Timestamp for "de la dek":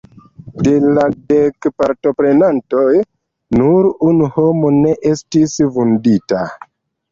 0.67-1.67